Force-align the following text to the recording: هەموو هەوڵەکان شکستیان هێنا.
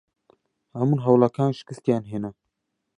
هەموو 0.79 1.03
هەوڵەکان 1.05 1.51
شکستیان 1.59 2.03
هێنا. 2.11 2.31